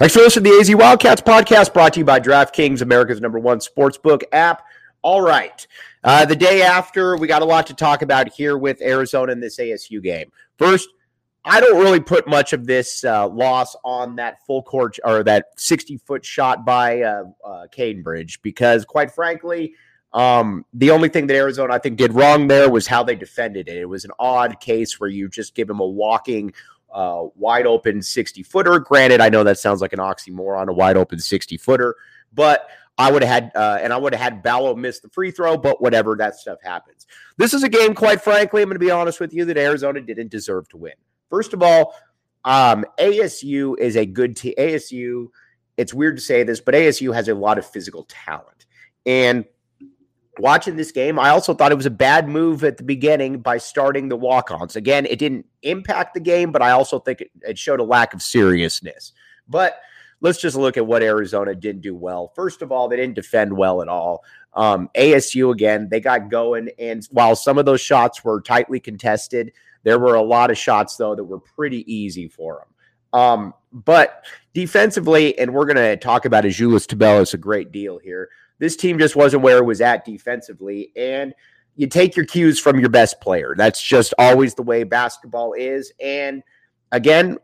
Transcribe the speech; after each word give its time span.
Thanks 0.00 0.14
for 0.14 0.20
listening 0.20 0.44
to 0.44 0.50
the 0.52 0.60
AZ 0.60 0.74
Wildcats 0.74 1.20
podcast 1.20 1.74
brought 1.74 1.92
to 1.92 1.98
you 1.98 2.06
by 2.06 2.20
DraftKings, 2.20 2.80
America's 2.80 3.20
number 3.20 3.38
one 3.38 3.58
sportsbook 3.58 4.22
app. 4.32 4.62
All 5.02 5.20
right. 5.20 5.66
Uh, 6.02 6.24
the 6.24 6.34
day 6.34 6.62
after, 6.62 7.18
we 7.18 7.28
got 7.28 7.42
a 7.42 7.44
lot 7.44 7.66
to 7.66 7.74
talk 7.74 8.00
about 8.00 8.32
here 8.32 8.56
with 8.56 8.80
Arizona 8.80 9.30
in 9.32 9.40
this 9.40 9.58
ASU 9.58 10.02
game. 10.02 10.32
First, 10.56 10.88
I 11.44 11.60
don't 11.60 11.78
really 11.78 12.00
put 12.00 12.26
much 12.26 12.54
of 12.54 12.66
this 12.66 13.04
uh, 13.04 13.28
loss 13.28 13.76
on 13.84 14.16
that 14.16 14.38
full 14.46 14.62
court 14.62 14.96
or 15.04 15.22
that 15.24 15.48
60 15.58 15.98
foot 15.98 16.24
shot 16.24 16.64
by 16.64 17.02
uh, 17.02 17.24
uh, 17.44 17.66
Cambridge 17.70 18.40
because, 18.40 18.86
quite 18.86 19.10
frankly, 19.10 19.74
um, 20.14 20.64
the 20.72 20.92
only 20.92 21.10
thing 21.10 21.26
that 21.26 21.36
Arizona 21.36 21.74
I 21.74 21.78
think 21.78 21.98
did 21.98 22.14
wrong 22.14 22.48
there 22.48 22.70
was 22.70 22.86
how 22.86 23.02
they 23.02 23.16
defended 23.16 23.68
it. 23.68 23.76
It 23.76 23.84
was 23.84 24.06
an 24.06 24.12
odd 24.18 24.60
case 24.60 24.98
where 24.98 25.10
you 25.10 25.28
just 25.28 25.54
give 25.54 25.68
them 25.68 25.80
a 25.80 25.86
walking 25.86 26.54
uh, 26.92 27.24
wide 27.36 27.66
open 27.66 28.02
60 28.02 28.42
footer. 28.42 28.78
Granted, 28.78 29.20
I 29.20 29.28
know 29.28 29.44
that 29.44 29.58
sounds 29.58 29.80
like 29.80 29.92
an 29.92 29.98
oxymoron, 29.98 30.68
a 30.68 30.72
wide 30.72 30.96
open 30.96 31.18
60 31.18 31.56
footer, 31.56 31.96
but 32.32 32.68
I 32.98 33.10
would 33.10 33.22
have 33.22 33.30
had, 33.44 33.52
uh, 33.54 33.78
and 33.80 33.92
I 33.92 33.96
would 33.96 34.12
have 34.12 34.20
had 34.20 34.42
Ballo 34.42 34.74
miss 34.74 35.00
the 35.00 35.08
free 35.08 35.30
throw, 35.30 35.56
but 35.56 35.80
whatever, 35.80 36.16
that 36.16 36.36
stuff 36.36 36.58
happens. 36.62 37.06
This 37.38 37.54
is 37.54 37.62
a 37.62 37.68
game, 37.68 37.94
quite 37.94 38.20
frankly, 38.20 38.62
I'm 38.62 38.68
going 38.68 38.74
to 38.74 38.84
be 38.84 38.90
honest 38.90 39.20
with 39.20 39.32
you, 39.32 39.44
that 39.46 39.56
Arizona 39.56 40.00
didn't 40.00 40.30
deserve 40.30 40.68
to 40.70 40.76
win. 40.76 40.92
First 41.30 41.54
of 41.54 41.62
all, 41.62 41.94
um, 42.44 42.84
ASU 42.98 43.78
is 43.78 43.96
a 43.96 44.04
good 44.04 44.36
team. 44.36 44.54
ASU, 44.58 45.28
it's 45.76 45.94
weird 45.94 46.16
to 46.16 46.22
say 46.22 46.42
this, 46.42 46.60
but 46.60 46.74
ASU 46.74 47.14
has 47.14 47.28
a 47.28 47.34
lot 47.34 47.56
of 47.56 47.66
physical 47.66 48.04
talent. 48.08 48.66
And 49.06 49.44
watching 50.38 50.76
this 50.76 50.92
game, 50.92 51.18
I 51.18 51.30
also 51.30 51.54
thought 51.54 51.72
it 51.72 51.76
was 51.76 51.86
a 51.86 51.90
bad 51.90 52.28
move 52.28 52.64
at 52.64 52.76
the 52.76 52.82
beginning 52.82 53.40
by 53.40 53.58
starting 53.58 54.08
the 54.08 54.16
walk 54.16 54.50
ons. 54.50 54.76
Again, 54.76 55.06
it 55.06 55.18
didn't 55.18 55.46
impact 55.62 56.14
the 56.14 56.20
game, 56.20 56.52
but 56.52 56.62
I 56.62 56.70
also 56.70 56.98
think 56.98 57.20
it, 57.20 57.30
it, 57.42 57.58
showed 57.58 57.80
a 57.80 57.84
lack 57.84 58.14
of 58.14 58.22
seriousness. 58.22 59.12
But 59.48 59.80
let's 60.20 60.40
just 60.40 60.56
look 60.56 60.76
at 60.76 60.86
what 60.86 61.02
Arizona 61.02 61.54
didn't 61.54 61.82
do 61.82 61.94
well. 61.94 62.32
First 62.34 62.62
of 62.62 62.70
all, 62.70 62.88
they 62.88 62.96
didn't 62.96 63.14
defend 63.14 63.52
well 63.52 63.82
at 63.82 63.88
all. 63.88 64.24
Um, 64.54 64.90
ASU, 64.94 65.52
again, 65.52 65.88
they 65.90 66.00
got 66.00 66.30
going. 66.30 66.70
And 66.78 67.06
while 67.10 67.36
some 67.36 67.58
of 67.58 67.66
those 67.66 67.80
shots 67.80 68.24
were 68.24 68.40
tightly 68.40 68.80
contested, 68.80 69.52
there 69.82 69.98
were 69.98 70.14
a 70.14 70.22
lot 70.22 70.50
of 70.50 70.58
shots, 70.58 70.96
though, 70.96 71.14
that 71.14 71.24
were 71.24 71.40
pretty 71.40 71.90
easy 71.92 72.28
for 72.28 72.64
them. 73.12 73.20
Um, 73.20 73.54
but 73.72 74.24
defensively, 74.52 75.38
and 75.38 75.52
we're 75.52 75.64
going 75.64 75.76
to 75.76 75.96
talk 75.96 76.24
about 76.24 76.44
Azuolas 76.44 76.86
Tubelis 76.86 77.34
a 77.34 77.38
great 77.38 77.72
deal 77.72 77.98
here. 77.98 78.28
This 78.60 78.76
team 78.76 78.98
just 78.98 79.16
wasn't 79.16 79.42
where 79.42 79.58
it 79.58 79.64
was 79.64 79.80
at 79.80 80.04
defensively. 80.04 80.92
And 80.94 81.34
you 81.74 81.88
take 81.88 82.14
your 82.14 82.26
cues 82.26 82.60
from 82.60 82.78
your 82.78 82.90
best 82.90 83.20
player. 83.20 83.54
That's 83.56 83.82
just 83.82 84.14
always 84.18 84.54
the 84.54 84.62
way 84.62 84.84
basketball 84.84 85.54
is. 85.54 85.92
And 86.00 86.42
again, 86.92 87.38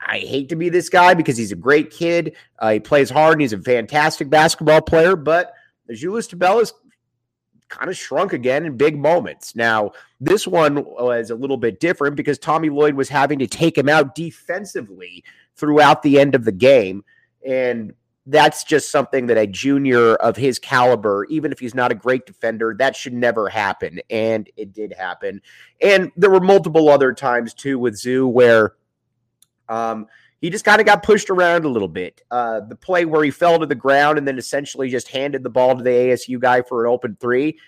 I 0.00 0.18
hate 0.18 0.48
to 0.50 0.56
be 0.56 0.68
this 0.68 0.88
guy 0.88 1.14
because 1.14 1.36
he's 1.36 1.52
a 1.52 1.56
great 1.56 1.90
kid. 1.90 2.36
Uh, 2.58 2.74
he 2.74 2.80
plays 2.80 3.10
hard 3.10 3.32
and 3.32 3.40
he's 3.42 3.52
a 3.52 3.60
fantastic 3.60 4.30
basketball 4.30 4.82
player. 4.82 5.16
But 5.16 5.52
Julius 5.92 6.28
Tubelis 6.28 6.72
kind 7.68 7.90
of 7.90 7.96
shrunk 7.96 8.32
again 8.32 8.66
in 8.66 8.76
big 8.76 8.96
moments. 8.96 9.56
Now, 9.56 9.92
this 10.20 10.46
one 10.46 10.84
was 10.84 11.30
a 11.30 11.34
little 11.34 11.56
bit 11.56 11.80
different 11.80 12.16
because 12.16 12.38
Tommy 12.38 12.68
Lloyd 12.68 12.94
was 12.94 13.08
having 13.08 13.38
to 13.40 13.46
take 13.48 13.76
him 13.76 13.88
out 13.88 14.14
defensively 14.14 15.24
throughout 15.56 16.02
the 16.02 16.20
end 16.20 16.34
of 16.34 16.44
the 16.44 16.52
game. 16.52 17.02
And 17.44 17.94
that's 18.26 18.62
just 18.62 18.90
something 18.90 19.26
that 19.26 19.36
a 19.36 19.46
junior 19.46 20.14
of 20.16 20.36
his 20.36 20.58
caliber, 20.58 21.26
even 21.28 21.50
if 21.50 21.58
he's 21.58 21.74
not 21.74 21.90
a 21.90 21.94
great 21.94 22.24
defender, 22.24 22.74
that 22.78 22.94
should 22.94 23.12
never 23.12 23.48
happen. 23.48 24.00
And 24.10 24.48
it 24.56 24.72
did 24.72 24.92
happen. 24.92 25.42
And 25.80 26.12
there 26.16 26.30
were 26.30 26.40
multiple 26.40 26.88
other 26.88 27.12
times 27.12 27.52
too 27.52 27.78
with 27.78 27.96
Zoo 27.96 28.28
where 28.28 28.74
um, 29.68 30.06
he 30.40 30.50
just 30.50 30.64
kind 30.64 30.80
of 30.80 30.86
got 30.86 31.02
pushed 31.02 31.30
around 31.30 31.64
a 31.64 31.68
little 31.68 31.88
bit. 31.88 32.20
Uh, 32.30 32.60
the 32.60 32.76
play 32.76 33.04
where 33.04 33.24
he 33.24 33.30
fell 33.30 33.58
to 33.58 33.66
the 33.66 33.74
ground 33.74 34.18
and 34.18 34.26
then 34.26 34.38
essentially 34.38 34.88
just 34.88 35.08
handed 35.08 35.42
the 35.42 35.50
ball 35.50 35.76
to 35.76 35.82
the 35.82 35.90
ASU 35.90 36.38
guy 36.38 36.62
for 36.62 36.84
an 36.84 36.92
open 36.92 37.16
three, 37.20 37.58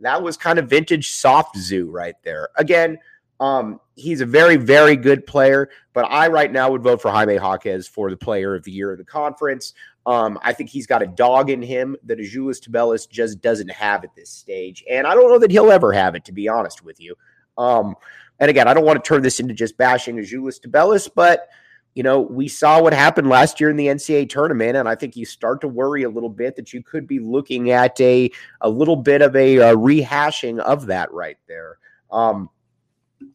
that 0.00 0.22
was 0.22 0.36
kind 0.36 0.58
of 0.58 0.70
vintage 0.70 1.10
soft 1.10 1.56
Zoo 1.56 1.90
right 1.90 2.14
there. 2.22 2.48
Again, 2.56 2.98
um, 3.40 3.80
he's 3.94 4.20
a 4.20 4.26
very, 4.26 4.56
very 4.56 4.96
good 4.96 5.26
player, 5.26 5.70
but 5.92 6.02
I 6.02 6.28
right 6.28 6.50
now 6.50 6.70
would 6.70 6.82
vote 6.82 7.00
for 7.00 7.10
Jaime 7.10 7.34
Jaquez 7.34 7.86
for 7.86 8.10
the 8.10 8.16
player 8.16 8.54
of 8.54 8.64
the 8.64 8.72
year 8.72 8.92
of 8.92 8.98
the 8.98 9.04
conference. 9.04 9.74
Um, 10.08 10.38
I 10.40 10.54
think 10.54 10.70
he's 10.70 10.86
got 10.86 11.02
a 11.02 11.06
dog 11.06 11.50
in 11.50 11.60
him 11.60 11.94
that 12.04 12.18
Azuolas 12.18 12.66
Tubelis 12.66 13.06
just 13.06 13.42
doesn't 13.42 13.70
have 13.70 14.04
at 14.04 14.14
this 14.14 14.30
stage. 14.30 14.82
And 14.90 15.06
I 15.06 15.14
don't 15.14 15.30
know 15.30 15.38
that 15.38 15.50
he'll 15.50 15.70
ever 15.70 15.92
have 15.92 16.14
it, 16.14 16.24
to 16.24 16.32
be 16.32 16.48
honest 16.48 16.82
with 16.82 16.98
you. 16.98 17.14
Um, 17.58 17.94
and 18.40 18.48
again, 18.48 18.68
I 18.68 18.72
don't 18.72 18.86
want 18.86 19.04
to 19.04 19.06
turn 19.06 19.20
this 19.20 19.38
into 19.38 19.52
just 19.52 19.76
bashing 19.76 20.16
Azuolas 20.16 20.60
Tubelis, 20.60 21.10
but 21.14 21.48
you 21.94 22.02
know, 22.02 22.20
we 22.20 22.48
saw 22.48 22.80
what 22.80 22.94
happened 22.94 23.28
last 23.28 23.60
year 23.60 23.68
in 23.68 23.76
the 23.76 23.88
NCAA 23.88 24.30
tournament, 24.30 24.78
and 24.78 24.88
I 24.88 24.94
think 24.94 25.14
you 25.14 25.26
start 25.26 25.60
to 25.60 25.68
worry 25.68 26.04
a 26.04 26.08
little 26.08 26.30
bit 26.30 26.56
that 26.56 26.72
you 26.72 26.82
could 26.82 27.06
be 27.06 27.18
looking 27.18 27.70
at 27.70 28.00
a 28.00 28.30
a 28.62 28.70
little 28.70 28.96
bit 28.96 29.20
of 29.20 29.36
a, 29.36 29.56
a 29.56 29.76
rehashing 29.76 30.58
of 30.60 30.86
that 30.86 31.12
right 31.12 31.38
there. 31.48 31.78
Um, 32.10 32.48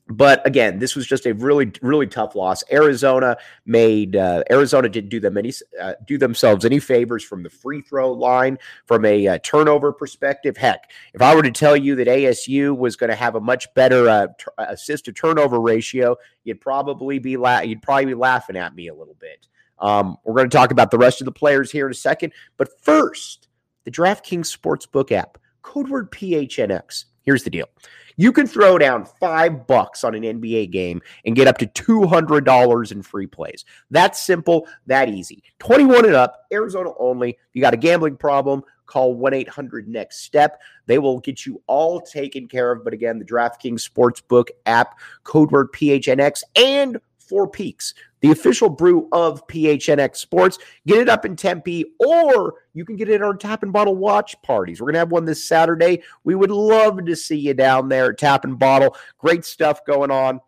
but 0.08 0.46
again, 0.46 0.80
this 0.80 0.96
was 0.96 1.08
just 1.08 1.26
a 1.26 1.34
really, 1.34 1.72
really 1.82 2.08
tough 2.08 2.36
loss. 2.36 2.64
Arizona 2.72 3.38
made 3.66 4.16
uh, 4.16 4.44
Arizona 4.52 4.90
didn't 4.90 5.10
do 5.10 5.20
them 5.20 5.38
any 5.38 5.52
uh, 5.82 5.94
do 6.06 6.18
themselves 6.18 6.66
any 6.66 6.80
favors 6.80 7.24
from 7.24 7.44
the 7.44 7.50
free 7.50 7.82
throw 7.82 8.12
line, 8.12 8.58
from 8.86 9.06
a 9.06 9.28
uh, 9.28 9.38
turnover 9.44 9.92
perspective. 9.92 10.56
Heck, 10.58 10.92
if 11.14 11.22
I 11.22 11.36
were 11.36 11.42
to 11.42 11.52
tell 11.52 11.76
you 11.76 11.96
that 11.96 12.08
ASU 12.08 12.78
was 12.78 12.96
going 12.96 13.10
to 13.10 13.16
have 13.16 13.36
a 13.36 13.42
much 13.42 13.74
better 13.74 14.08
uh, 14.08 14.28
t- 14.28 14.46
uh, 14.58 14.66
assist 14.70 15.06
to 15.06 15.14
turnover 15.14 15.60
ratio, 15.60 16.16
you'd 16.44 16.62
probably 16.62 17.20
be 17.20 17.38
la- 17.38 17.62
you'd 17.62 17.82
probably 17.82 18.06
be 18.06 18.14
laughing 18.14 18.58
at 18.58 18.76
me 18.76 18.88
a 18.88 18.94
little 18.94 19.16
bit. 19.20 19.48
Um, 19.80 20.18
we're 20.24 20.36
going 20.36 20.50
to 20.50 20.56
talk 20.56 20.72
about 20.72 20.92
the 20.92 20.98
rest 20.98 21.22
of 21.22 21.26
the 21.26 21.32
players 21.32 21.72
here 21.72 21.88
in 21.88 21.92
a 21.92 21.96
second, 21.96 22.34
but 22.58 22.70
first, 22.82 23.48
the 23.84 23.92
DraftKings 23.92 24.56
Sportsbook 24.56 25.12
app, 25.12 25.38
code 25.62 25.90
word 25.90 26.12
PHNX. 26.12 27.06
Here's 27.24 27.44
the 27.44 27.50
deal. 27.50 27.68
You 28.16 28.32
can 28.32 28.46
throw 28.46 28.78
down 28.78 29.06
five 29.06 29.66
bucks 29.66 30.04
on 30.04 30.14
an 30.14 30.24
NBA 30.24 30.72
game 30.72 31.02
and 31.26 31.36
get 31.36 31.48
up 31.48 31.58
to 31.60 31.68
$200 31.68 32.92
in 32.92 33.02
free 33.02 33.28
plays. 33.28 33.66
That's 33.90 34.24
simple, 34.24 34.68
that 34.86 35.10
easy. 35.10 35.42
21 35.60 36.06
and 36.06 36.16
up, 36.16 36.46
Arizona 36.52 36.92
only. 37.00 37.38
you 37.54 37.62
got 37.62 37.74
a 37.74 37.78
gambling 37.78 38.18
problem, 38.18 38.64
call 38.86 39.16
1 39.16 39.34
800 39.34 39.88
Next 39.88 40.24
Step. 40.24 40.62
They 40.86 41.00
will 41.00 41.20
get 41.20 41.46
you 41.46 41.62
all 41.66 42.02
taken 42.02 42.48
care 42.48 42.72
of. 42.72 42.84
But 42.84 42.94
again, 42.94 43.18
the 43.18 43.26
DraftKings 43.26 43.90
Sportsbook 43.90 44.50
app, 44.66 45.00
code 45.24 45.52
word 45.52 45.72
PHNX, 45.74 46.44
and 46.56 46.98
Four 47.18 47.48
Peaks, 47.48 47.94
the 48.24 48.32
official 48.32 48.70
brew 48.70 49.10
of 49.12 49.46
PHNX 49.48 50.16
Sports. 50.16 50.58
Get 50.88 50.98
it 50.98 51.10
up 51.10 51.26
in 51.26 51.36
Tempe, 51.36 51.84
or 52.00 52.56
you 52.74 52.86
can 52.86 52.96
get 52.96 53.10
it 53.10 53.16
at 53.16 53.22
our 53.22 53.36
Tap 53.36 53.64
and 53.64 53.74
Bottle 53.74 53.98
watch 53.98 54.42
parties. 54.42 54.80
We're 54.80 54.86
going 54.86 54.94
to 54.94 55.00
have 55.00 55.12
one 55.12 55.26
this 55.26 55.44
Saturday. 55.44 56.02
We 56.24 56.34
would 56.34 56.50
love 56.50 57.06
to 57.06 57.16
see 57.18 57.38
you 57.38 57.54
down 57.54 57.90
there 57.90 58.12
at 58.12 58.18
Tap 58.18 58.46
and 58.46 58.58
Bottle. 58.58 58.96
Great 59.18 59.44
stuff 59.44 59.86
going 59.86 60.10
on. 60.10 60.40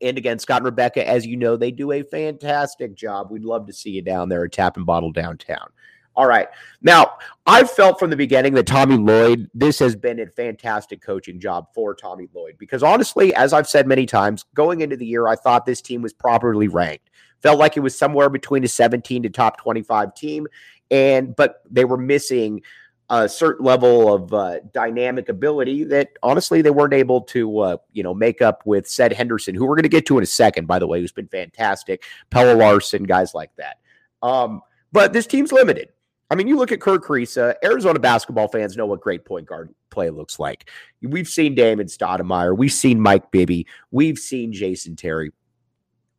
And 0.00 0.16
again, 0.16 0.38
Scott 0.38 0.58
and 0.58 0.66
Rebecca, 0.66 1.06
as 1.06 1.26
you 1.26 1.36
know, 1.36 1.56
they 1.56 1.72
do 1.72 1.90
a 1.90 2.04
fantastic 2.04 2.94
job. 2.94 3.32
We'd 3.32 3.44
love 3.44 3.66
to 3.66 3.72
see 3.72 3.90
you 3.90 4.02
down 4.02 4.28
there 4.28 4.44
at 4.44 4.52
Tap 4.52 4.76
and 4.76 4.86
Bottle 4.86 5.10
downtown. 5.10 5.70
All 6.18 6.26
right. 6.26 6.48
Now, 6.82 7.12
I've 7.46 7.70
felt 7.70 8.00
from 8.00 8.10
the 8.10 8.16
beginning 8.16 8.52
that 8.54 8.66
Tommy 8.66 8.96
Lloyd, 8.96 9.48
this 9.54 9.78
has 9.78 9.94
been 9.94 10.18
a 10.18 10.26
fantastic 10.26 11.00
coaching 11.00 11.38
job 11.38 11.68
for 11.72 11.94
Tommy 11.94 12.28
Lloyd 12.34 12.56
because 12.58 12.82
honestly, 12.82 13.32
as 13.36 13.52
I've 13.52 13.68
said 13.68 13.86
many 13.86 14.04
times, 14.04 14.44
going 14.52 14.80
into 14.80 14.96
the 14.96 15.06
year, 15.06 15.28
I 15.28 15.36
thought 15.36 15.64
this 15.64 15.80
team 15.80 16.02
was 16.02 16.12
properly 16.12 16.66
ranked. 16.66 17.10
Felt 17.40 17.60
like 17.60 17.76
it 17.76 17.80
was 17.80 17.96
somewhere 17.96 18.28
between 18.28 18.64
a 18.64 18.68
17 18.68 19.22
to 19.22 19.30
top 19.30 19.58
25 19.58 20.12
team. 20.16 20.48
And, 20.90 21.36
but 21.36 21.62
they 21.70 21.84
were 21.84 21.96
missing 21.96 22.62
a 23.10 23.28
certain 23.28 23.64
level 23.64 24.12
of 24.12 24.34
uh, 24.34 24.58
dynamic 24.74 25.28
ability 25.28 25.84
that 25.84 26.08
honestly 26.24 26.62
they 26.62 26.70
weren't 26.70 26.94
able 26.94 27.20
to 27.20 27.60
uh, 27.60 27.76
you 27.92 28.02
know 28.02 28.12
make 28.12 28.42
up 28.42 28.66
with 28.66 28.86
Ced 28.86 29.12
Henderson, 29.12 29.54
who 29.54 29.66
we're 29.66 29.76
going 29.76 29.84
to 29.84 29.88
get 29.88 30.04
to 30.06 30.18
in 30.18 30.24
a 30.24 30.26
second, 30.26 30.66
by 30.66 30.80
the 30.80 30.86
way, 30.88 31.00
who's 31.00 31.12
been 31.12 31.28
fantastic, 31.28 32.02
Pelle 32.28 32.56
Larsson, 32.56 33.04
guys 33.04 33.34
like 33.34 33.54
that. 33.54 33.78
Um, 34.20 34.62
but 34.92 35.12
this 35.12 35.26
team's 35.26 35.52
limited. 35.52 35.90
I 36.30 36.34
mean, 36.34 36.46
you 36.46 36.56
look 36.56 36.72
at 36.72 36.80
Kerr 36.80 36.98
Kriisa, 36.98 37.54
Arizona 37.64 37.98
basketball 37.98 38.48
fans 38.48 38.76
know 38.76 38.86
what 38.86 39.00
great 39.00 39.24
point 39.24 39.46
guard 39.46 39.74
play 39.90 40.10
looks 40.10 40.38
like. 40.38 40.70
We've 41.02 41.28
seen 41.28 41.54
Damon 41.54 41.86
Stoudemire, 41.86 42.56
we've 42.56 42.72
seen 42.72 43.00
Mike 43.00 43.30
Bibby, 43.30 43.66
we've 43.90 44.18
seen 44.18 44.52
Jason 44.52 44.94
Terry, 44.94 45.32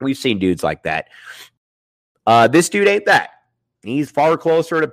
we've 0.02 0.18
seen 0.18 0.40
dudes 0.40 0.64
like 0.64 0.84
that. 0.84 1.10
Uh, 2.26 2.48
this 2.48 2.70
dude 2.70 2.88
ain't 2.88 3.06
that. 3.06 3.30
He's 3.84 4.10
far 4.10 4.38
closer 4.38 4.82
to 4.82 4.88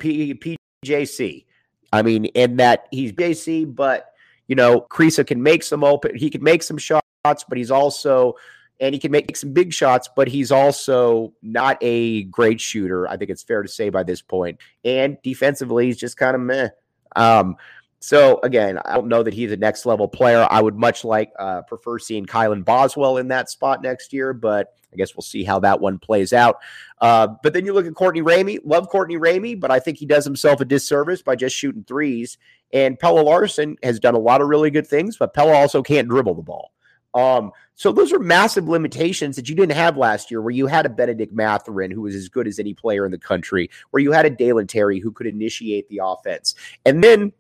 PJC. 0.85 1.45
I 1.93 2.03
mean, 2.03 2.27
in 2.27 2.57
that 2.57 2.89
he's 2.91 3.13
JC, 3.13 3.75
but 3.75 4.13
you 4.49 4.55
know, 4.55 4.83
Kriisa 4.83 5.27
can 5.27 5.43
make 5.43 5.63
some 5.63 5.83
open, 5.83 6.15
he 6.15 6.31
can 6.31 6.43
make 6.43 6.63
some 6.63 6.79
shots, 6.79 7.03
but 7.25 7.57
he's 7.57 7.71
also 7.71 8.35
and 8.81 8.95
he 8.95 8.99
can 8.99 9.11
make 9.11 9.37
some 9.37 9.53
big 9.53 9.73
shots, 9.73 10.09
but 10.15 10.29
he's 10.29 10.53
also 10.53 11.33
not 11.43 11.79
a 11.81 12.25
great 12.25 12.61
shooter. 12.61 13.09
I 13.09 13.17
think 13.17 13.31
it's 13.31 13.43
fair 13.43 13.63
to 13.63 13.69
say 13.69 13.89
by 13.89 14.03
this 14.03 14.23
point. 14.23 14.59
And 14.85 15.17
defensively, 15.23 15.87
he's 15.87 15.97
just 15.97 16.17
kind 16.17 16.35
of 16.35 16.43
meh. 16.43 16.69
Um, 17.15 17.57
so 18.01 18.39
again, 18.43 18.79
I 18.85 18.95
don't 18.95 19.09
know 19.09 19.23
that 19.23 19.35
he's 19.35 19.53
a 19.53 19.57
next 19.57 19.87
level 19.87 20.07
player. 20.07 20.47
I 20.51 20.61
would 20.61 20.77
much 20.77 21.05
like 21.05 21.33
uh, 21.39 21.63
prefer 21.63 21.99
seeing 21.99 22.27
Kylan 22.27 22.65
Boswell 22.65 23.17
in 23.17 23.29
that 23.29 23.51
spot 23.51 23.83
next 23.83 24.13
year, 24.13 24.33
but 24.33 24.75
I 24.93 24.97
guess 24.97 25.17
we'll 25.17 25.23
see 25.23 25.45
how 25.45 25.59
that 25.61 25.81
one 25.81 25.99
plays 25.99 26.33
out. 26.33 26.59
Uh, 27.01 27.29
but 27.43 27.53
then 27.53 27.65
you 27.65 27.73
look 27.73 27.87
at 27.87 27.95
Courtney 27.95 28.23
Ramey. 28.23 28.59
Love 28.65 28.89
Courtney 28.89 29.17
Ramey, 29.17 29.59
but 29.59 29.71
I 29.71 29.81
think 29.81 29.99
he 29.99 30.07
does 30.07 30.25
himself 30.25 30.61
a 30.61 30.65
disservice 30.65 31.23
by 31.23 31.37
just 31.37 31.57
shooting 31.57 31.85
threes. 31.85 32.39
And 32.73 32.99
Pelle 32.99 33.23
Larsson 33.23 33.77
has 33.83 33.99
done 33.99 34.15
a 34.15 34.19
lot 34.19 34.41
of 34.41 34.49
really 34.49 34.71
good 34.71 34.87
things, 34.87 35.17
but 35.17 35.35
Pelle 35.35 35.51
also 35.51 35.83
can't 35.83 36.09
dribble 36.09 36.35
the 36.35 36.43
ball. 36.43 36.73
Um, 37.17 37.53
so 37.77 37.93
those 37.93 38.13
are 38.13 38.19
massive 38.19 38.69
limitations 38.69 39.37
that 39.37 39.49
you 39.49 39.55
didn't 39.55 39.73
have 39.73 39.97
last 39.97 40.31
year, 40.31 40.43
where 40.43 40.53
you 40.53 40.67
had 40.67 40.85
a 40.85 40.91
Bennedict 40.91 41.33
Mathurin 41.33 41.91
who 41.91 42.03
was 42.03 42.15
as 42.15 42.29
good 42.29 42.47
as 42.47 42.59
any 42.59 42.75
player 42.75 43.07
in 43.07 43.11
the 43.11 43.19
country, 43.19 43.71
where 43.91 44.03
you 44.03 44.13
had 44.13 44.27
a 44.27 44.31
Dalen 44.31 44.67
Terry 44.67 45.01
who 45.01 45.11
could 45.11 45.27
initiate 45.27 45.89
the 45.89 46.01
offense. 46.05 46.55
And 46.85 47.03
then, 47.03 47.33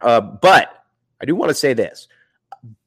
uh, 0.00 0.20
but 0.20 0.84
I 1.20 1.26
do 1.26 1.36
want 1.36 1.50
to 1.50 1.54
say 1.54 1.74
this. 1.74 2.08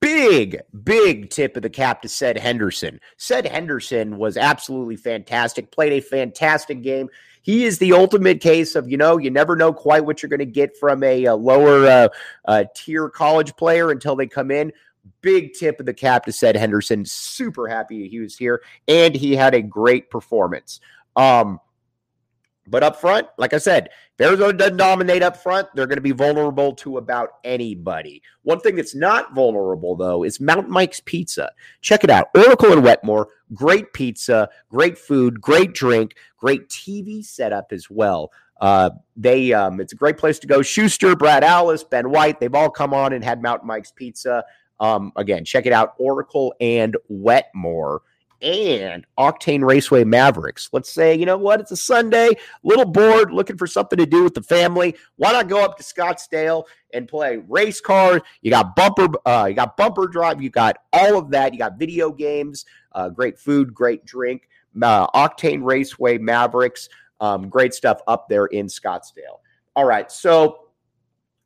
Big, 0.02 0.60
big 0.84 1.30
tip 1.30 1.56
of 1.56 1.64
the 1.64 1.70
cap 1.70 2.02
to 2.02 2.10
Ced 2.10 2.38
Henderson. 2.38 3.00
Ced 3.18 3.50
Henderson 3.50 4.18
was 4.18 4.36
absolutely 4.36 4.98
fantastic, 4.98 5.72
played 5.72 5.94
a 5.94 6.02
fantastic 6.02 6.82
game 6.82 7.10
he 7.42 7.66
is 7.66 7.80
the 7.80 7.94
ultimate 7.94 8.40
case 8.40 8.76
of 8.76 8.90
you 8.90 8.98
know 8.98 9.18
you 9.18 9.32
never 9.32 9.56
know 9.56 9.74
quite 9.74 10.06
what 10.06 10.22
you're 10.22 10.30
going 10.30 10.40
to 10.40 10.46
get 10.46 10.78
from 10.78 11.04
a, 11.04 11.26
a 11.26 11.36
lower 11.36 11.88
uh, 11.88 12.08
uh, 12.46 12.66
tier 12.76 13.10
college 13.10 13.56
player 13.56 13.92
until 13.92 14.16
they 14.16 14.28
come 14.28 14.52
in 14.52 14.72
big 15.22 15.54
tip 15.54 15.80
of 15.80 15.86
the 15.86 15.94
cap 15.94 16.26
to 16.26 16.32
Ced 16.32 16.56
Henderson. 16.56 17.06
Super 17.06 17.68
happy 17.68 18.08
he 18.08 18.20
was 18.20 18.38
here, 18.38 18.62
and 18.88 19.16
he 19.16 19.36
had 19.36 19.54
a 19.54 19.62
great 19.62 20.10
performance. 20.10 20.80
Um, 21.16 21.60
but 22.68 22.84
up 22.84 22.96
front, 23.02 23.28
like 23.38 23.54
I 23.54 23.58
said, 23.58 23.90
if 24.18 24.26
Arizona 24.26 24.54
doesn't 24.54 24.78
dominate 24.78 25.24
up 25.24 25.36
front, 25.36 25.68
they're 25.74 25.88
going 25.88 25.98
to 25.98 26.02
be 26.02 26.12
vulnerable 26.12 26.74
to 26.76 26.98
about 26.98 27.30
anybody. 27.44 28.22
One 28.44 28.60
thing 28.60 28.76
that's 28.76 28.96
not 28.96 29.34
vulnerable, 29.34 29.96
though, 29.96 30.24
is 30.24 30.40
Mount 30.40 30.70
Mike's 30.70 31.00
Pizza. 31.00 31.52
Check 31.82 32.04
it 32.04 32.10
out. 32.10 32.28
Oracle 32.36 32.72
and 32.72 32.84
Wetmore, 32.84 33.30
great 33.54 33.92
pizza, 33.94 34.48
great 34.70 34.98
food, 34.98 35.42
great 35.42 35.74
drink, 35.74 36.16
great 36.38 36.70
TV 36.70 37.26
setup 37.26 37.72
as 37.72 37.90
well. 37.90 38.32
Uh, 38.62 38.92
they 39.18 39.52
um, 39.54 39.82
it's 39.82 39.94
a 39.94 39.96
great 39.96 40.20
place 40.20 40.38
to 40.38 40.48
go. 40.48 40.62
Schuster, 40.62 41.16
Brad 41.16 41.44
Alice, 41.44 41.84
Ben 41.84 42.12
White, 42.12 42.40
they've 42.40 42.54
all 42.54 42.70
come 42.70 42.94
on 42.94 43.12
and 43.12 43.24
had 43.24 43.42
Mountain 43.42 43.68
Mike's 43.68 43.92
Pizza. 43.92 44.46
Um, 44.82 45.14
again, 45.16 45.46
check 45.46 45.66
it 45.66 45.72
out 45.72 45.94
Oracle 45.98 46.54
and 46.60 46.98
Wetmore 47.08 48.02
and 48.42 49.06
Octane 49.18 49.64
Raceway 49.64 50.04
Mavericks. 50.04 50.70
Let's 50.74 50.92
say, 50.92 51.16
you 51.16 51.26
know 51.26 51.38
what, 51.38 51.60
it's 51.60 51.72
a 51.72 51.78
Sunday, 51.78 52.30
little 52.64 52.86
bored, 52.86 53.32
looking 53.32 53.58
for 53.58 53.68
something 53.68 53.98
to 53.98 54.06
do 54.06 54.24
with 54.24 54.34
the 54.34 54.42
family. 54.42 54.96
Why 55.18 55.32
not 55.32 55.48
go 55.48 55.64
up 55.64 55.78
to 55.78 55.84
Scottsdale 55.84 56.64
and 56.94 57.08
play 57.08 57.38
race 57.48 57.80
cars? 57.80 58.22
You 58.42 58.52
got 58.52 58.76
bumper, 58.76 59.08
uh, 59.26 59.46
you 59.48 59.54
got 59.54 59.78
bumper 59.78 60.08
drive, 60.08 60.42
you 60.42 60.50
got 60.50 60.78
all 60.92 61.18
of 61.18 61.30
that. 61.32 61.54
You 61.54 61.60
got 61.60 61.78
video 61.78 62.12
games, 62.12 62.66
uh, 62.94 63.10
great 63.10 63.38
food, 63.38 63.74
great 63.74 64.06
drink. 64.06 64.50
Uh, 64.82 65.08
Octane 65.08 65.64
Raceway 65.64 66.18
Mavericks, 66.18 66.90
um, 67.20 67.50
great 67.50 67.74
stuff 67.74 68.02
up 68.08 68.28
there 68.28 68.48
in 68.48 68.66
Scottsdale. 68.66 69.40
All 69.76 69.86
right, 69.86 70.12
so 70.12 70.71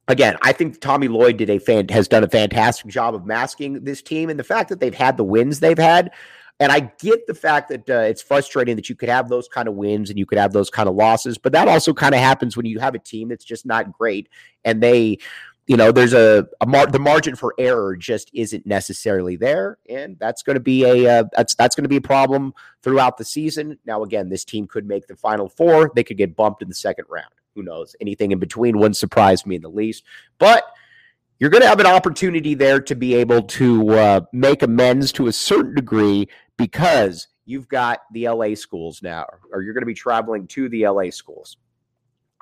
again, 0.07 0.37
I 0.41 0.51
think 0.51 0.79
Tommy 0.79 1.07
Lloyd 1.07 1.37
did 1.37 1.49
a 1.49 1.59
fan 1.59 1.87
has 1.89 2.07
done 2.07 2.23
a 2.23 2.29
fantastic 2.29 2.87
job 2.87 3.15
of 3.15 3.25
masking 3.25 3.83
this 3.83 4.01
team, 4.01 4.29
and 4.29 4.39
the 4.39 4.43
fact 4.43 4.69
that 4.69 4.79
they've 4.79 4.93
had 4.93 5.17
the 5.17 5.23
wins 5.23 5.59
they've 5.59 5.77
had. 5.77 6.11
And 6.59 6.71
I 6.71 6.91
get 6.99 7.27
the 7.27 7.33
fact 7.33 7.67
that 7.67 7.89
uh, 7.89 8.03
it's 8.03 8.21
frustrating 8.21 8.77
that 8.77 8.87
you 8.87 8.95
could 8.95 9.09
have 9.09 9.27
those 9.27 9.49
kind 9.49 9.67
of 9.67 9.73
wins 9.73 10.09
and 10.09 10.17
you 10.17 10.25
could 10.25 10.37
have 10.37 10.53
those 10.53 10.69
kind 10.69 10.87
of 10.87 10.95
losses, 10.95 11.37
but 11.37 11.51
that 11.51 11.67
also 11.67 11.93
kind 11.93 12.15
of 12.15 12.21
happens 12.21 12.55
when 12.55 12.65
you 12.65 12.79
have 12.79 12.95
a 12.95 12.99
team 12.99 13.27
that's 13.27 13.43
just 13.43 13.65
not 13.65 13.91
great 13.91 14.29
and 14.63 14.81
they, 14.81 15.17
you 15.67 15.75
know, 15.75 15.91
there's 15.91 16.13
a, 16.13 16.47
a 16.61 16.65
mar- 16.65 16.85
the 16.87 16.99
margin 16.99 17.35
for 17.35 17.55
error 17.57 17.97
just 17.97 18.29
isn't 18.33 18.65
necessarily 18.65 19.35
there, 19.35 19.79
and 19.89 20.17
that's 20.19 20.43
going 20.43 20.53
to 20.53 20.59
be 20.59 20.83
a 20.85 21.19
uh, 21.19 21.23
that's 21.35 21.55
that's 21.55 21.75
going 21.75 21.83
to 21.83 21.89
be 21.89 21.95
a 21.95 22.01
problem 22.01 22.53
throughout 22.83 23.17
the 23.17 23.25
season. 23.25 23.79
Now, 23.83 24.03
again, 24.03 24.29
this 24.29 24.45
team 24.45 24.67
could 24.67 24.87
make 24.87 25.07
the 25.07 25.15
final 25.15 25.49
four; 25.49 25.91
they 25.95 26.03
could 26.03 26.17
get 26.17 26.35
bumped 26.35 26.61
in 26.61 26.69
the 26.69 26.75
second 26.75 27.05
round. 27.09 27.33
Who 27.55 27.63
knows? 27.63 27.95
Anything 28.01 28.31
in 28.31 28.39
between 28.39 28.77
wouldn't 28.77 28.97
surprise 28.97 29.45
me 29.45 29.55
in 29.55 29.61
the 29.61 29.69
least. 29.69 30.03
But 30.37 30.65
you're 31.39 31.49
going 31.49 31.63
to 31.63 31.67
have 31.67 31.79
an 31.79 31.85
opportunity 31.85 32.53
there 32.53 32.79
to 32.81 32.95
be 32.95 33.15
able 33.15 33.41
to 33.43 33.89
uh, 33.91 34.21
make 34.31 34.61
amends 34.61 35.11
to 35.13 35.27
a 35.27 35.31
certain 35.31 35.73
degree 35.73 36.27
because 36.57 37.27
you've 37.45 37.67
got 37.67 38.01
the 38.13 38.29
LA 38.29 38.55
schools 38.55 39.01
now, 39.01 39.25
or 39.51 39.61
you're 39.61 39.73
going 39.73 39.81
to 39.81 39.87
be 39.87 39.93
traveling 39.93 40.47
to 40.47 40.69
the 40.69 40.87
LA 40.87 41.09
schools. 41.09 41.57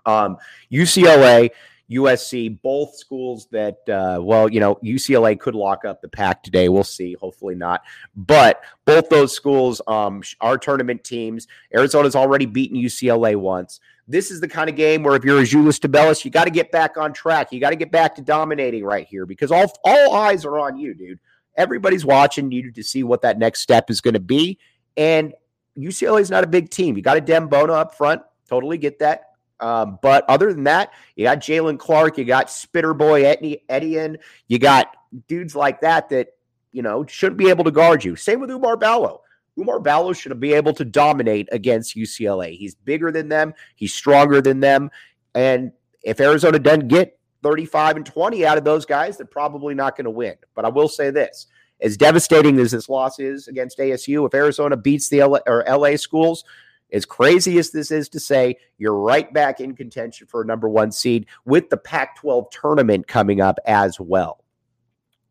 Um, 0.06 0.38
UCLA, 0.72 1.50
USC, 1.90 2.62
both 2.62 2.96
schools 2.96 3.48
that, 3.52 3.78
uh, 3.90 4.20
well, 4.22 4.50
you 4.50 4.60
know, 4.60 4.76
UCLA 4.84 5.40
could 5.40 5.56
lock 5.56 5.86
up 5.86 6.02
the 6.02 6.10
pack 6.10 6.44
today. 6.44 6.70
We'll 6.70 6.84
see. 6.84 7.14
Hopefully 7.14 7.56
not. 7.56 7.82
But 8.16 8.62
both 8.86 9.10
those 9.10 9.36
schools 9.36 9.82
um, 9.88 10.22
are 10.42 10.58
tournament 10.58 11.04
teams. 11.04 11.48
Arizona's 11.74 12.16
already 12.16 12.46
beaten 12.46 12.78
UCLA 12.78 13.36
once. 13.36 13.80
This 14.08 14.32
is 14.32 14.42
the 14.42 14.48
kind 14.48 14.70
of 14.70 14.76
game 14.76 15.04
where 15.04 15.16
if 15.16 15.24
you're 15.24 15.42
Azuolas 15.42 15.80
Tubelis, 15.80 16.26
you 16.26 16.32
got 16.32 16.44
to 16.44 16.52
get 16.52 16.72
back 16.72 16.98
on 16.98 17.14
track. 17.14 17.54
You 17.54 17.60
got 17.60 17.70
to 17.70 17.76
get 17.76 17.92
back 17.92 18.16
to 18.16 18.22
dominating 18.22 18.84
right 18.84 19.08
here 19.08 19.26
because 19.26 19.52
all 19.52 19.72
all 19.84 20.16
eyes 20.16 20.44
are 20.46 20.60
on 20.60 20.78
you, 20.78 20.94
dude. 20.94 21.20
Everybody's 21.56 22.06
watching 22.06 22.52
you 22.52 22.72
to 22.72 22.84
see 22.84 23.04
what 23.04 23.22
that 23.22 23.38
next 23.38 23.62
step 23.62 23.90
is 23.90 24.02
going 24.02 24.16
to 24.16 24.20
be. 24.20 24.60
And 24.98 25.34
UCLA 25.78 26.22
is 26.22 26.32
not 26.32 26.44
a 26.44 26.48
big 26.48 26.70
team. 26.70 26.98
You 26.98 27.04
got 27.04 27.18
a 27.18 27.22
Dem 27.22 27.48
Bona 27.48 27.74
up 27.74 27.96
front. 27.96 28.22
Totally 28.50 28.78
get 28.78 29.00
that. 29.00 29.34
Um, 29.60 30.00
but 30.02 30.26
other 30.30 30.52
than 30.52 30.66
that, 30.66 30.92
you 31.16 31.24
got 31.24 31.40
Jaylen 31.40 31.80
Clark, 31.80 32.18
you 32.18 32.26
got 32.26 32.50
Spitter 32.50 32.94
Boy 32.94 33.24
Etienne, 33.70 34.18
you 34.48 34.60
got 34.60 34.94
dudes 35.28 35.56
like 35.56 35.82
that 35.82 36.10
that 36.10 36.30
you 36.72 36.82
know 36.82 37.06
shouldn't 37.06 37.38
be 37.38 37.50
able 37.50 37.64
to 37.64 37.72
guard 37.72 38.04
you. 38.04 38.16
Same 38.16 38.42
with 38.42 38.50
Oumar 38.50 38.78
Ballo. 38.78 39.22
Oumar 39.58 39.84
Ballo 39.84 40.14
should 40.14 40.40
be 40.40 40.54
able 40.54 40.74
to 40.74 40.86
dominate 40.86 41.48
against 41.52 41.96
UCLA. 41.96 42.58
He's 42.58 42.76
bigger 42.76 43.12
than 43.12 43.30
them, 43.30 43.54
he's 43.76 43.94
stronger 43.94 44.42
than 44.42 44.60
them. 44.60 44.90
And 45.36 45.72
if 46.04 46.20
Arizona 46.20 46.60
doesn't 46.60 46.88
get 46.88 47.18
35 47.44 47.98
and 47.98 48.06
20 48.06 48.46
out 48.46 48.58
of 48.58 48.64
those 48.64 48.86
guys, 48.86 49.18
they're 49.18 49.26
probably 49.26 49.74
not 49.74 49.96
going 49.96 50.06
to 50.06 50.12
win. 50.12 50.36
But 50.56 50.66
I 50.66 50.70
will 50.70 50.88
say 50.88 51.10
this 51.10 51.48
as 51.82 51.98
devastating 51.98 52.58
as 52.60 52.72
this 52.72 52.90
loss 52.90 53.20
is 53.20 53.48
against 53.48 53.78
ASU, 53.78 54.26
if 54.26 54.34
Arizona 54.34 54.78
beats 54.78 55.10
the 55.10 55.24
LA, 55.24 55.40
or 55.46 55.66
LA 55.68 55.98
schools, 55.98 56.46
as 56.94 57.06
crazy 57.06 57.58
as 57.58 57.72
this 57.72 57.92
is 57.92 58.08
to 58.10 58.20
say, 58.20 58.56
you're 58.78 58.96
right 58.96 59.32
back 59.34 59.60
in 59.60 59.76
contention 59.76 60.28
for 60.28 60.42
a 60.42 60.46
number 60.46 60.70
one 60.70 60.92
seed 60.92 61.26
with 61.46 61.70
the 61.70 61.78
Pac 61.78 62.18
12 62.18 62.50
tournament 62.52 63.08
coming 63.08 63.42
up 63.42 63.60
as 63.66 64.00
well. 64.00 64.44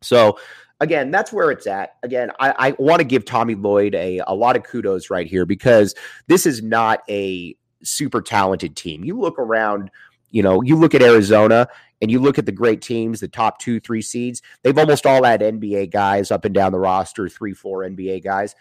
So 0.01 0.37
again, 0.79 1.11
that's 1.11 1.31
where 1.31 1.51
it's 1.51 1.67
at. 1.67 1.95
Again, 2.03 2.31
I, 2.39 2.53
I 2.57 2.75
want 2.79 2.99
to 2.99 3.05
give 3.05 3.25
Tommy 3.25 3.55
Lloyd 3.55 3.95
a, 3.95 4.21
a 4.27 4.33
lot 4.33 4.55
of 4.55 4.63
kudos 4.63 5.09
right 5.09 5.27
here 5.27 5.45
because 5.45 5.95
this 6.27 6.45
is 6.45 6.61
not 6.61 7.01
a 7.09 7.55
super 7.83 8.21
talented 8.21 8.75
team. 8.75 9.03
You 9.03 9.19
look 9.19 9.39
around, 9.39 9.91
you 10.31 10.43
know, 10.43 10.61
you 10.61 10.75
look 10.75 10.95
at 10.95 11.01
Arizona 11.01 11.67
and 12.01 12.11
you 12.11 12.19
look 12.19 12.37
at 12.37 12.45
the 12.45 12.51
great 12.51 12.81
teams, 12.81 13.19
the 13.19 13.27
top 13.27 13.59
two, 13.59 13.79
three 13.79 14.01
seeds, 14.01 14.41
they've 14.61 14.77
almost 14.77 15.05
all 15.05 15.23
had 15.23 15.41
NBA 15.41 15.91
guys 15.91 16.31
up 16.31 16.45
and 16.45 16.53
down 16.53 16.71
the 16.71 16.79
roster, 16.79 17.29
three, 17.29 17.53
four 17.53 17.79
NBA 17.83 18.23
guys. 18.23 18.55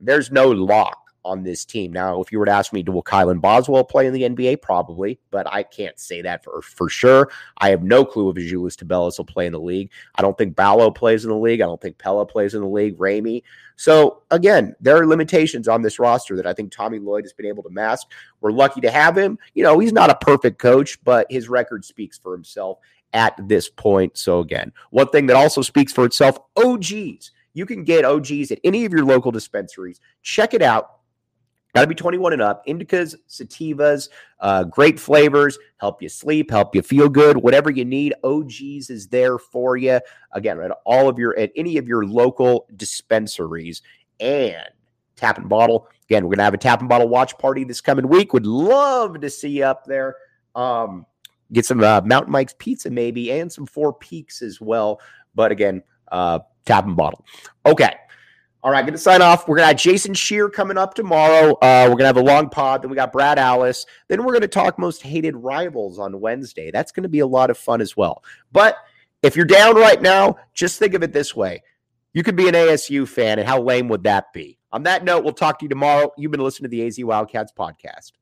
There's 0.00 0.30
no 0.30 0.50
lock 0.50 1.03
on 1.24 1.42
this 1.42 1.64
team. 1.64 1.92
Now, 1.92 2.20
if 2.20 2.30
you 2.30 2.38
were 2.38 2.46
to 2.46 2.52
ask 2.52 2.72
me, 2.72 2.82
will 2.86 3.02
Kylan 3.02 3.40
Boswell 3.40 3.84
play 3.84 4.06
in 4.06 4.12
the 4.12 4.22
NBA? 4.22 4.62
Probably, 4.62 5.18
but 5.30 5.46
I 5.52 5.62
can't 5.62 5.98
say 5.98 6.22
that 6.22 6.44
for, 6.44 6.60
for 6.62 6.88
sure. 6.88 7.30
I 7.58 7.70
have 7.70 7.82
no 7.82 8.04
clue 8.04 8.30
if 8.30 8.36
Azuolas 8.36 8.76
Tubelis 8.76 9.18
will 9.18 9.24
play 9.24 9.46
in 9.46 9.52
the 9.52 9.60
league. 9.60 9.90
I 10.14 10.22
don't 10.22 10.36
think 10.36 10.54
Ballo 10.56 10.90
plays 10.90 11.24
in 11.24 11.30
the 11.30 11.36
league. 11.36 11.60
I 11.60 11.66
don't 11.66 11.80
think 11.80 11.98
Pelle 11.98 12.24
plays 12.26 12.54
in 12.54 12.60
the 12.60 12.68
league, 12.68 12.98
Ramey. 12.98 13.42
So, 13.76 14.22
again, 14.30 14.74
there 14.80 14.96
are 14.96 15.06
limitations 15.06 15.66
on 15.66 15.82
this 15.82 15.98
roster 15.98 16.36
that 16.36 16.46
I 16.46 16.52
think 16.52 16.70
Tommy 16.70 16.98
Lloyd 16.98 17.24
has 17.24 17.32
been 17.32 17.46
able 17.46 17.62
to 17.64 17.70
mask. 17.70 18.12
We're 18.40 18.52
lucky 18.52 18.80
to 18.82 18.90
have 18.90 19.16
him. 19.16 19.38
You 19.54 19.64
know, 19.64 19.78
he's 19.78 19.92
not 19.92 20.10
a 20.10 20.14
perfect 20.14 20.58
coach, 20.58 21.02
but 21.04 21.26
his 21.30 21.48
record 21.48 21.84
speaks 21.84 22.18
for 22.18 22.32
himself 22.32 22.78
at 23.12 23.34
this 23.48 23.68
point. 23.68 24.16
So, 24.16 24.40
again, 24.40 24.72
one 24.90 25.08
thing 25.08 25.26
that 25.26 25.36
also 25.36 25.62
speaks 25.62 25.92
for 25.92 26.04
itself 26.04 26.38
oh, 26.56 26.76
OGeez. 26.76 27.30
You 27.54 27.66
can 27.66 27.84
get 27.84 28.04
oh, 28.04 28.20
OGeez 28.20 28.50
at 28.50 28.58
any 28.64 28.84
of 28.84 28.92
your 28.92 29.04
local 29.04 29.32
dispensaries. 29.32 30.00
Check 30.22 30.54
it 30.54 30.62
out. 30.62 30.93
Got 31.74 31.82
to 31.82 31.86
be 31.88 31.94
21 31.96 32.34
and 32.34 32.42
up. 32.42 32.64
Indicas, 32.66 33.16
sativas, 33.28 34.08
uh, 34.38 34.62
great 34.62 35.00
flavors, 35.00 35.58
help 35.78 36.00
you 36.00 36.08
sleep, 36.08 36.50
help 36.50 36.74
you 36.74 36.82
feel 36.82 37.08
good, 37.08 37.36
whatever 37.36 37.68
you 37.68 37.84
need. 37.84 38.14
OGeez 38.22 38.90
is 38.90 39.08
there 39.08 39.38
for 39.38 39.76
you. 39.76 39.98
Again, 40.32 40.60
at 40.60 40.70
all 40.86 41.08
of 41.08 41.18
your, 41.18 41.36
at 41.36 41.50
any 41.56 41.76
of 41.76 41.88
your 41.88 42.06
local 42.06 42.68
dispensaries 42.76 43.82
and 44.20 44.68
tap 45.16 45.38
and 45.38 45.48
bottle. 45.48 45.88
Again, 46.08 46.28
we're 46.28 46.36
to 46.36 46.44
have 46.44 46.54
a 46.54 46.58
tap 46.58 46.78
and 46.78 46.88
bottle 46.88 47.08
watch 47.08 47.36
party 47.38 47.64
this 47.64 47.80
coming 47.80 48.08
week. 48.08 48.32
Would 48.32 48.46
love 48.46 49.20
to 49.20 49.28
see 49.28 49.50
you 49.50 49.64
up 49.64 49.84
there. 49.84 50.14
Um, 50.54 51.06
get 51.52 51.66
some 51.66 51.82
uh, 51.82 52.02
Mountain 52.04 52.30
Mike's 52.30 52.54
pizza 52.56 52.88
maybe 52.88 53.32
and 53.32 53.50
some 53.50 53.66
Four 53.66 53.94
Peaks 53.94 54.42
as 54.42 54.60
well. 54.60 55.00
But 55.34 55.50
again, 55.50 55.82
uh, 56.12 56.38
tap 56.66 56.84
and 56.86 56.96
bottle. 56.96 57.24
Okay. 57.66 57.96
All 58.64 58.70
right, 58.70 58.80
going 58.80 58.94
to 58.94 58.98
sign 58.98 59.20
off. 59.20 59.46
We're 59.46 59.56
going 59.56 59.64
to 59.64 59.68
have 59.68 59.76
Jason 59.76 60.14
Shear 60.14 60.48
coming 60.48 60.78
up 60.78 60.94
tomorrow. 60.94 61.52
Uh, 61.60 61.84
we're 61.84 61.96
going 61.96 61.98
to 61.98 62.06
have 62.06 62.16
a 62.16 62.22
long 62.22 62.48
pod. 62.48 62.80
Then 62.80 62.88
we 62.88 62.96
got 62.96 63.12
Brad 63.12 63.38
Alice. 63.38 63.84
Then 64.08 64.24
we're 64.24 64.32
going 64.32 64.40
to 64.40 64.48
talk 64.48 64.78
most 64.78 65.02
hated 65.02 65.36
rivals 65.36 65.98
on 65.98 66.18
Wednesday. 66.18 66.70
That's 66.70 66.90
going 66.90 67.02
to 67.02 67.10
be 67.10 67.18
a 67.18 67.26
lot 67.26 67.50
of 67.50 67.58
fun 67.58 67.82
as 67.82 67.94
well. 67.94 68.24
But 68.52 68.78
if 69.22 69.36
you're 69.36 69.44
down 69.44 69.76
right 69.76 70.00
now, 70.00 70.38
just 70.54 70.78
think 70.78 70.94
of 70.94 71.02
it 71.02 71.12
this 71.12 71.36
way. 71.36 71.62
You 72.14 72.22
could 72.22 72.36
be 72.36 72.48
an 72.48 72.54
ASU 72.54 73.06
fan, 73.06 73.38
and 73.38 73.46
how 73.46 73.60
lame 73.60 73.88
would 73.88 74.04
that 74.04 74.32
be? 74.32 74.58
On 74.72 74.84
that 74.84 75.04
note, 75.04 75.24
we'll 75.24 75.34
talk 75.34 75.58
to 75.58 75.66
you 75.66 75.68
tomorrow. 75.68 76.10
You've 76.16 76.32
been 76.32 76.40
listening 76.40 76.70
to 76.70 76.74
the 76.74 76.86
AZ 76.86 76.98
Wildcats 77.04 77.52
podcast. 77.52 78.12